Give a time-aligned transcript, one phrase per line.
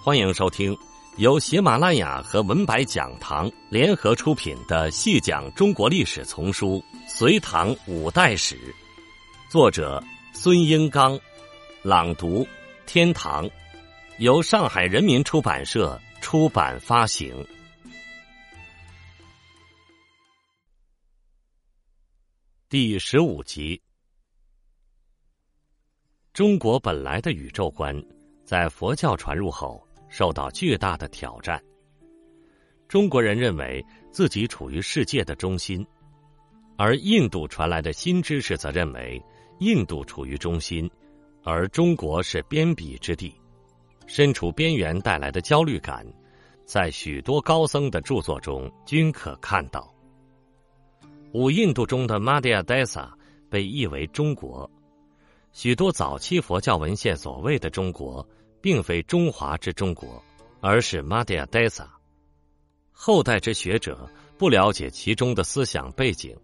[0.00, 0.78] 欢迎收听
[1.16, 8.56] 由喜马拉雅和文白讲堂联合出品的细讲中国历史丛书《隋唐五代史》，
[9.50, 11.18] 作者孙英刚，
[11.82, 12.46] 朗读
[12.86, 13.50] 天堂，
[14.18, 17.44] 由上海人民出版社出版发行。
[22.68, 23.82] 第十五集，
[26.32, 28.00] 中国本来的宇宙观，
[28.44, 29.87] 在佛教传入后。
[30.08, 31.62] 受到巨大的挑战。
[32.88, 35.86] 中国人认为自己处于世界的中心，
[36.76, 39.22] 而印度传来的新知识则认为
[39.58, 40.90] 印度处于中心，
[41.44, 43.34] 而中国是边鄙之地。
[44.06, 46.06] 身处边缘带来的焦虑感，
[46.64, 49.92] 在许多高僧的著作中均可看到。
[51.34, 53.10] 五印度中的 Madhya Desa
[53.50, 54.70] 被译为中国，
[55.52, 58.26] 许多早期佛教文献所谓的中国。
[58.60, 60.22] 并非中华之中国，
[60.60, 61.86] 而是 Madhya Desa。
[62.92, 66.36] 后代之学者不了解其中的思想背景，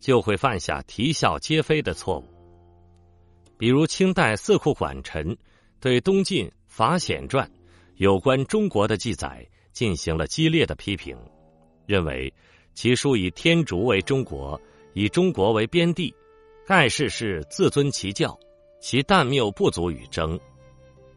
[0.00, 2.24] 就会犯下啼笑皆非的错误。
[3.56, 5.36] 比如清代四库馆臣
[5.78, 7.48] 对东晋法显传
[7.96, 11.16] 有关中国的记载进行了激烈的批评，
[11.86, 12.32] 认为
[12.74, 14.60] 其书以天竺为中国，
[14.94, 16.12] 以中国为边地，
[16.66, 18.36] 盖世是自尊其教，
[18.80, 20.38] 其但谬不足与争。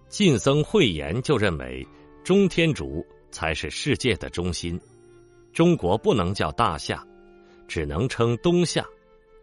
[0.10, 1.86] 晋僧慧言就认为，
[2.24, 4.80] 中天竺才是世界的中心，
[5.52, 7.06] 中国不能叫大夏，
[7.68, 8.86] 只能称东夏。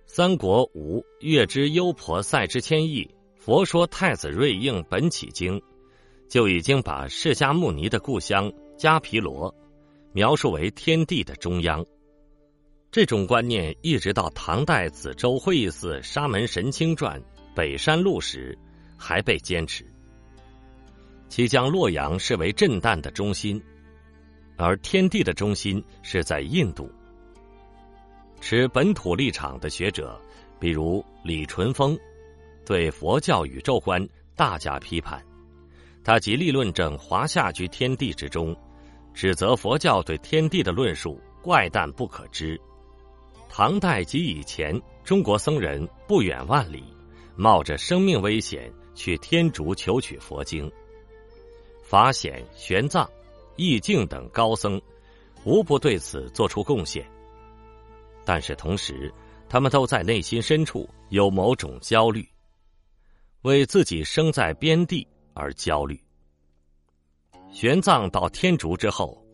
[0.06, 5.60] 三国吴越之幽婆塞之迁邑，佛说太子瑞应本起经，
[6.28, 9.54] 就已经把释迦牟尼的故乡迦毗罗
[10.12, 11.84] 描述为天地的中央。
[12.90, 17.22] 这种观念一直到唐代子州会议寺沙门神清传
[17.54, 18.56] 北山录时，
[18.96, 19.84] 还被坚持。
[21.34, 23.60] 其将洛阳视为震旦的中心，
[24.56, 26.88] 而天地的中心是在印度。
[28.40, 30.16] 持本土立场的学者，
[30.60, 31.98] 比如李淳风，
[32.64, 35.20] 对佛教宇宙观大加批判。
[36.04, 38.56] 他极力论证华夏居天地之中，
[39.12, 42.56] 指责佛教对天地的论述怪诞不可知。
[43.48, 46.84] 唐代及以前，中国僧人不远万里，
[47.34, 50.70] 冒着生命危险去天竺求取佛经。
[51.94, 53.08] 法显、玄奘、
[53.54, 54.82] 义净等高僧，
[55.44, 57.08] 无不对此做出贡献。
[58.24, 59.14] 但是同时，
[59.48, 62.28] 他们都在内心深处有某种焦虑，
[63.42, 65.96] 为自己生在边地而焦虑。
[67.52, 69.24] 玄奘到天竺之后，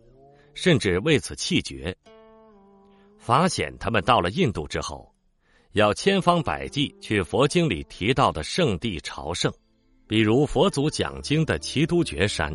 [0.53, 1.97] 甚至为此气绝。
[3.17, 5.11] 法显他们到了印度之后，
[5.73, 9.51] 要千方百计去佛经里提到的圣地朝圣。
[10.11, 12.53] 比如佛祖讲经的奇都觉山，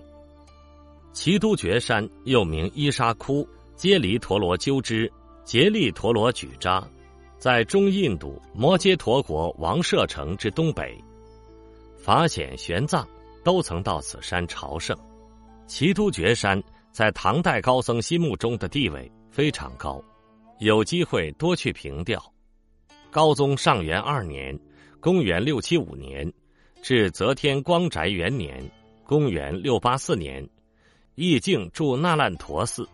[1.14, 5.10] 奇都觉山又名伊沙窟、揭离陀罗鸠支、
[5.46, 6.86] 杰利陀罗举扎，
[7.38, 11.02] 在中印度摩揭陀国王舍城之东北。
[11.96, 13.08] 法显、玄奘
[13.42, 14.94] 都曾到此山朝圣。
[15.66, 16.62] 奇都觉山
[16.92, 20.04] 在唐代高僧心目中的地位非常高，
[20.60, 22.22] 有机会多去凭吊。
[23.10, 24.60] 高宗上元二年
[25.00, 26.30] （公元六七五年）。
[26.88, 28.64] 至则天光宅元年
[29.08, 30.48] （公元六八四年），
[31.18, 32.88] 义净住那烂陀寺，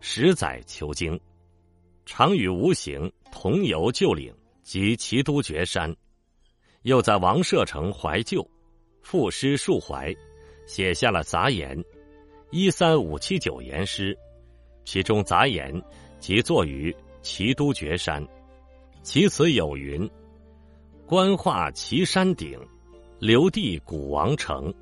[0.00, 1.16] 十载求经，
[2.04, 5.94] 常与无形同游旧岭及齐都觉山，
[6.82, 8.44] 又在王舍城怀旧，
[9.00, 10.12] 赋诗述怀，
[10.66, 11.80] 写下了杂言，
[12.50, 14.12] 一三五七九言诗，
[14.84, 15.72] 其中杂言
[16.18, 16.92] 即作于
[17.22, 18.26] 齐都觉山，
[19.04, 20.10] 其词有云
[21.06, 22.58] ：“观画岐山顶。”
[23.20, 24.72] 留地古王城，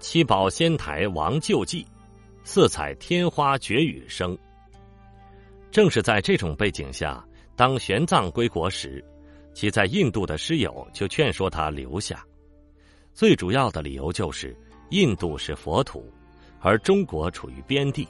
[0.00, 1.86] 七宝仙台王救济，
[2.44, 4.36] 四彩天花绝雨声。
[5.70, 9.02] 正是在这种背景下，当玄奘归国时，
[9.54, 12.22] 其在印度的师友就劝说他留下。
[13.14, 14.54] 最主要的理由就是，
[14.90, 16.04] 印度是佛土，
[16.60, 18.06] 而中国处于边地。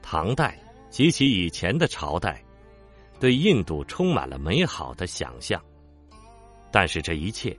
[0.00, 0.56] 唐代
[0.90, 2.40] 及其以前的朝代，
[3.18, 5.60] 对印度充满了美好的想象。
[6.72, 7.56] 但是这一切，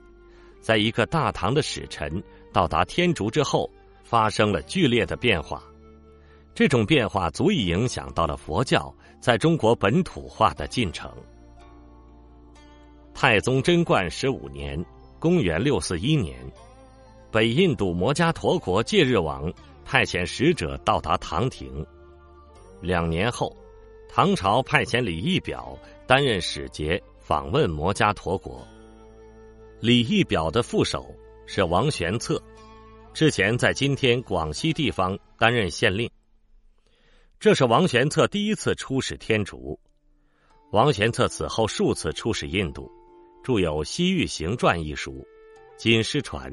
[0.60, 2.22] 在一个大唐的使臣
[2.52, 3.70] 到达天竺之后，
[4.02, 5.62] 发生了剧烈的变化。
[6.54, 11.10] 这种变化足以影响到了佛教在中国本土化的进程。
[13.14, 14.84] 太宗贞观十五年
[15.18, 16.36] （公元六四一年），
[17.30, 19.52] 北印度摩伽陀国戒日王
[19.84, 21.84] 派遣使者到达唐廷。
[22.80, 23.56] 两年后，
[24.08, 28.66] 唐朝派遣李义表担任使节，访问摩伽陀国。
[29.84, 31.14] 李义表的副手
[31.46, 32.42] 是王玄策，
[33.12, 36.10] 之前在今天广西地方担任县令。
[37.38, 39.78] 这是王玄策第一次出使天竺。
[40.72, 42.90] 王玄策此后数次出使印度，
[43.42, 45.22] 著有《西域行传》一书，
[45.76, 46.50] 今失传。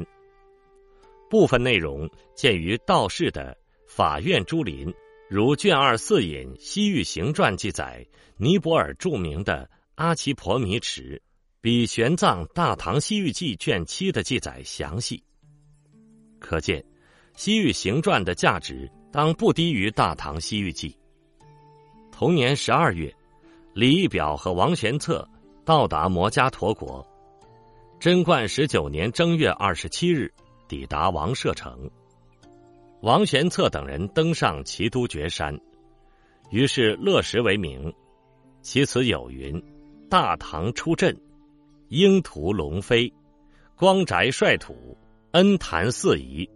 [1.29, 3.53] 部分内容见于道士的
[3.87, 4.89] 《法院珠林》，
[5.29, 8.05] 如卷二四引《西域行传》记载，
[8.35, 11.21] 尼泊尔著名的阿奇婆弥池，
[11.63, 15.23] 比玄奘《大唐西域记》卷七的记载详细。
[16.39, 16.81] 可见，
[17.35, 20.89] 《西域行传》的价值当不低于《大唐西域记》。
[22.11, 23.15] 同年十二月，
[23.75, 25.27] 李义表和王玄策
[25.63, 27.05] 到达摩伽陀国。
[27.99, 30.33] 贞观十九年正月二十七日。
[30.67, 31.91] 抵达王舍城，
[33.01, 35.53] 王玄策等人登上齐都绝山，
[36.49, 37.93] 于是乐石为名。
[38.61, 39.61] 其词有云
[40.09, 41.13] ：“大唐出阵，
[41.91, 43.13] 鹰图龙飞，
[43.75, 44.97] 光宅率土，
[45.31, 46.49] 恩坛四夷，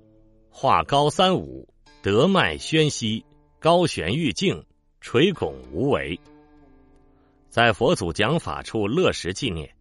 [0.50, 1.68] 画高三五，
[2.02, 3.26] 德迈宣熙，
[3.60, 4.64] 高悬玉镜，
[5.02, 6.18] 垂拱无为。”
[7.52, 9.76] 在佛祖讲法处乐石纪念，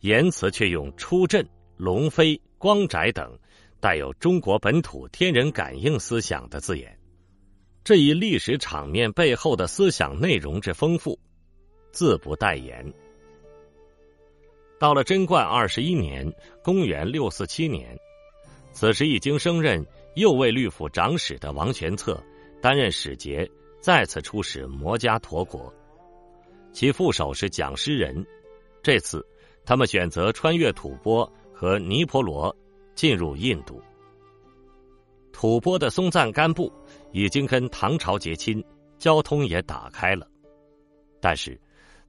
[0.00, 1.48] 言辞却用出阵、
[1.78, 3.38] 龙飞、光宅等。
[3.80, 6.98] 带有中国本土天人感应思想的字眼，
[7.82, 11.18] 这一历史场面背后的思想内容之丰富，
[11.92, 12.92] 自不待言。
[14.82, 16.28] 到了贞观二十一年
[16.60, 17.96] （公元六四七年），
[18.74, 19.86] 此时已经升任
[20.16, 22.20] 右卫律府长史的王玄策
[22.60, 23.48] 担任使节，
[23.80, 25.72] 再次出使摩伽陀国，
[26.72, 28.26] 其副手是蒋师仁。
[28.82, 29.24] 这次，
[29.64, 32.52] 他们选择穿越吐蕃和尼泊罗。
[32.96, 33.80] 进入印度，
[35.32, 36.70] 吐蕃的松赞干布
[37.12, 38.62] 已经跟唐朝结亲，
[38.98, 40.26] 交通也打开了。
[41.20, 41.58] 但是，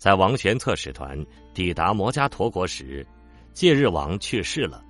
[0.04, 1.18] 在王玄策使团
[1.54, 3.08] 抵达摩伽陀国时，
[3.54, 4.84] 戒日王去世了，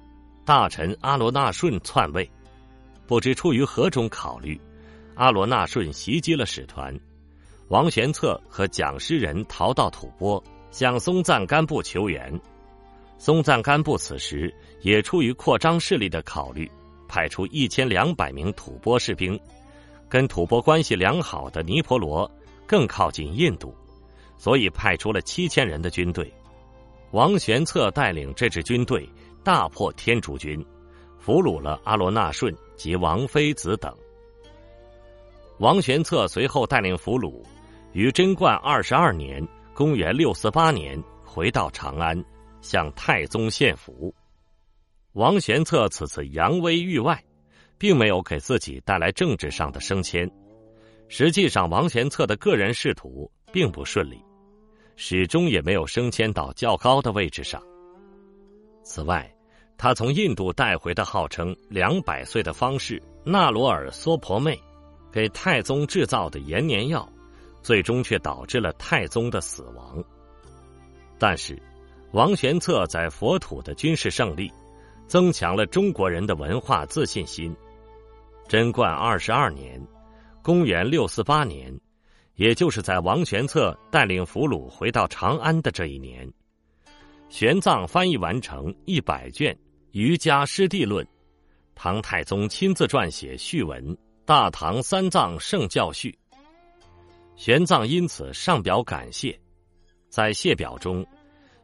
[0.43, 2.27] 大臣阿罗那顺篡位。
[3.05, 4.59] 不知出于何种考虑，
[5.13, 6.99] 阿罗那顺袭击了使团，
[7.67, 12.33] 王玄策和蒋师人逃到吐蕃，向松赞干布求援。
[13.19, 14.51] 松赞干布此时
[14.81, 16.67] 也出于扩张势力的考虑，
[17.07, 19.39] 派出一千两百名吐蕃士兵，
[20.09, 22.27] 跟吐蕃关系良好的尼泊罗
[22.65, 23.75] 更靠近印度，
[24.43, 26.29] 所以派出了七千人的军队。
[27.11, 29.07] 王玄策带领这支军队
[29.41, 30.61] 大破天竺军，
[31.17, 33.95] 俘虏了阿罗那顺及王妃子等。
[35.59, 37.41] 王玄策随后带领俘虏，
[37.93, 39.41] 于贞观二十二年
[39.73, 42.21] （公元六四八年）回到长安。
[42.59, 44.13] 向太宗献俘，
[45.13, 47.21] 王玄策此次扬威域外，
[47.77, 50.29] 并没有给自己带来政治上的升迁。
[51.09, 54.17] 实际上，王玄策的个人仕途并不顺利，
[54.95, 57.61] 始终也没有升迁到较高的位置上。
[58.83, 59.29] 此外，
[59.77, 64.59] 他从印度带回的号称两百岁的方士纳罗尔娑婆妹，
[65.11, 67.07] 给太宗制造的延年药，
[67.61, 70.03] 最终却导致了太宗的死亡。
[71.17, 71.61] 但是。
[72.13, 74.47] 王玄策在佛土的军事胜利，
[75.07, 77.55] 增强了中国人的文化自信心。
[78.47, 79.83] 贞观二十二年
[80.43, 81.75] （公元六四八年），
[82.35, 86.27] 也就是在王玄策带领俘虏回到长安的这一年，
[87.29, 89.53] 玄奘翻译完成一百卷
[89.91, 91.05] 《瑜伽师地论》，
[91.75, 93.83] 唐太宗亲自撰写序文
[94.25, 96.09] 《大唐三藏圣教序》。
[97.35, 99.39] 玄奘因此上表感谢，
[100.09, 101.05] 在谢表中。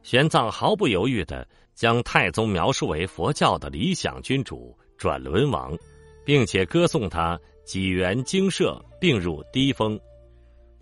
[0.01, 5.77] 玄奘毫不犹豫的将太宗描述为佛教的理想君主、转轮王，
[6.25, 9.99] 并且歌颂他几元精舍并入低峰，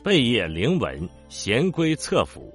[0.08, 2.50] 贝叶灵文，贤归侧府。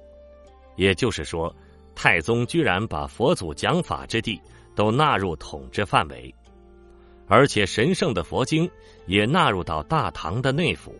[0.75, 1.55] 也就是说，
[1.93, 4.41] 太宗居然把佛祖讲法之地
[4.73, 6.33] 都纳入统治范围，
[7.27, 8.67] 而且神圣的佛经
[9.05, 10.95] 也纳入到大唐的内府。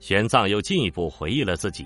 [0.00, 1.84] 玄奘又进一步回忆了自己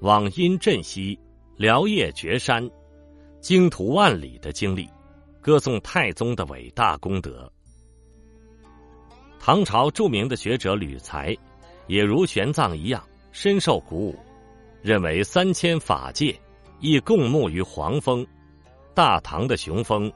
[0.00, 1.16] 往因镇西。
[1.56, 2.68] 辽叶绝山，
[3.40, 4.90] 经途万里的经历，
[5.40, 7.48] 歌颂太宗的伟大功德。
[9.38, 11.32] 唐朝著名的学者吕才，
[11.86, 14.16] 也如玄奘一样深受鼓舞，
[14.82, 16.38] 认为三千法界
[16.80, 18.26] 亦共沐于黄风，
[18.94, 20.12] 大唐的雄风，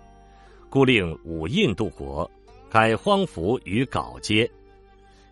[0.71, 2.31] 故令五印度国
[2.71, 4.51] 改荒服于稿阶，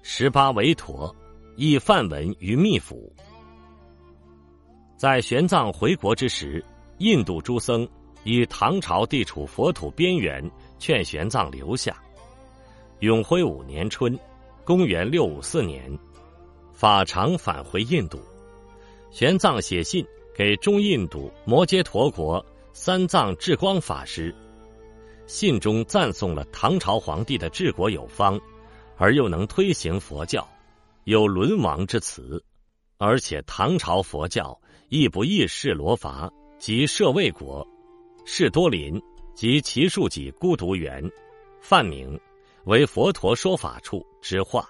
[0.02, 1.14] 十八韦陀
[1.56, 3.12] 亦梵文于密府。
[4.96, 6.64] 在玄奘回国之时，
[6.98, 7.86] 印度诸僧
[8.24, 11.94] 以唐朝地处佛土边缘，劝玄奘留下。
[13.00, 14.18] 永徽五年春，
[14.64, 15.96] 公元六五四年，
[16.76, 18.20] 法常返回印度，
[19.10, 24.34] 玄奘写信给中印度摩揭陀国三藏智光法师，
[25.26, 28.38] 信中赞颂了唐朝皇帝的治国有方，
[28.98, 30.46] 而又能推行佛教，
[31.04, 32.44] 有沦亡之词。
[32.98, 37.66] 而且唐朝佛教亦不易释罗伐及舍卫国、
[38.26, 39.00] 释多林
[39.34, 41.02] 及其数己孤独园，
[41.62, 42.20] 梵名
[42.64, 44.68] 为佛陀说法处之化。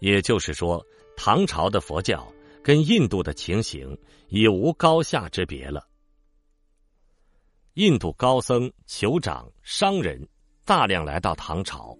[0.00, 0.84] 也就是说，
[1.16, 2.26] 唐朝的佛教
[2.62, 3.96] 跟印度的情形
[4.28, 5.86] 已无高下之别了。
[7.74, 10.28] 印度高僧、酋长、商人
[10.64, 11.96] 大量来到唐朝，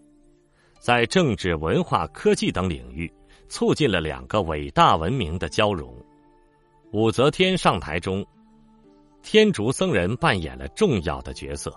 [0.79, 3.13] 在政治、文化、科技等领域
[3.49, 5.95] 促进了两个伟大文明的交融。
[6.93, 8.25] 武则天上台中，
[9.23, 11.77] 天竺僧人扮演了重要的角色，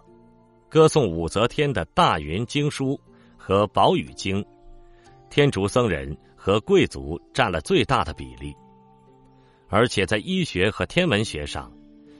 [0.69, 2.99] 歌颂武则天的大云经书
[3.35, 4.45] 和宝雨经。
[5.29, 6.15] 天竺僧人
[6.47, 8.55] 和贵族占了最大的比例，
[9.67, 11.69] 而且在医学和天文学上。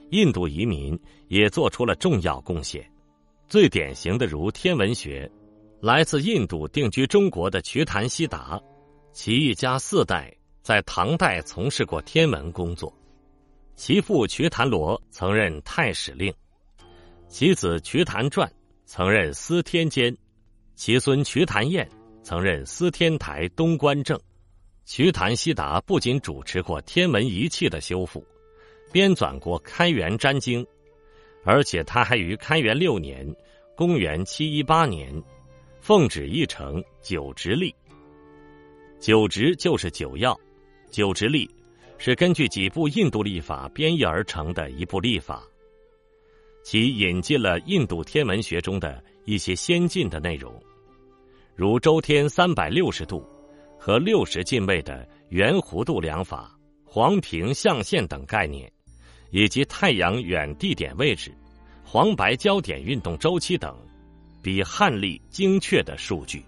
[0.09, 2.85] 印度移民也做出了重要贡献，
[3.47, 5.31] 最典型的如天文学，
[5.79, 8.61] 来自印度定居中国的瞿昙悉达，
[9.13, 12.93] 其一家四代在唐代从事过天文工作，
[13.75, 16.33] 其父瞿昙罗曾任太史令，
[17.29, 18.51] 其子瞿昙传
[18.85, 20.17] 曾任司天监，
[20.75, 21.89] 其孙瞿昙彦
[22.27, 24.19] 曾任司天台东观正。
[24.83, 28.21] 瞿昙悉达不仅主持过天文仪器的修复。
[28.91, 30.61] 编纂过《开元占经》，
[31.45, 33.25] 而且他还于开元六年
[33.77, 35.09] （公元七一八年）
[35.79, 37.71] 奉旨译成《九直历》。
[38.99, 40.37] 九直就是九曜，
[40.91, 41.49] 九直历
[41.97, 45.41] 是根据几部印度历法编译而成的一部历法，
[46.61, 50.61] 其引进了印度天文学中的一些先进的内容，
[51.57, 53.27] 如周天三百六十度
[53.77, 58.71] 和六十进位的圆弧度量法、黄平象限等概念。
[59.29, 61.35] 以及太阳远地点位置、
[61.83, 63.77] 黄白焦点运动周期等，
[64.41, 66.45] 比汉历精确的数据。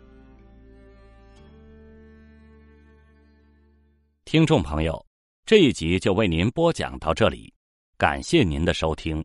[4.24, 5.06] 听众朋友，
[5.46, 7.54] 这一集就为您播讲到这里，
[7.98, 9.22] 感谢您的收听。